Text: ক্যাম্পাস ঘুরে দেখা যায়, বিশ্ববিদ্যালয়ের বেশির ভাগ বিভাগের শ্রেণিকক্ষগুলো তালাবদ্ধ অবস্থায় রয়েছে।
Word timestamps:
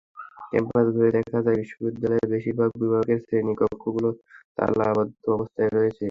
ক্যাম্পাস 0.49 0.85
ঘুরে 0.93 1.09
দেখা 1.17 1.37
যায়, 1.45 1.57
বিশ্ববিদ্যালয়ের 1.61 2.27
বেশির 2.33 2.55
ভাগ 2.59 2.69
বিভাগের 2.81 3.19
শ্রেণিকক্ষগুলো 3.25 4.09
তালাবদ্ধ 4.57 5.23
অবস্থায় 5.35 5.71
রয়েছে। 5.71 5.99